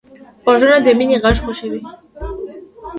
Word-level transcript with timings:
غوږونه 0.43 0.77
د 0.85 0.87
مینې 0.97 1.17
غږ 1.23 1.37
خوښوي 1.43 1.81